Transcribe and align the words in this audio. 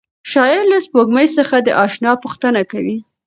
شاعر 0.31 0.63
له 0.71 0.77
سپوږمۍ 0.85 1.27
څخه 1.37 1.55
د 1.61 1.69
اشنا 1.85 2.11
پوښتنه 2.23 2.61
کوي. 2.71 2.97